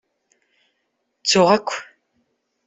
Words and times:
Ttuɣ 1.21 1.47
akk. 1.57 1.69